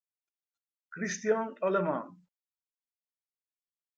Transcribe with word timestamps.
Christian 0.95 1.47
Alemán 1.67 2.07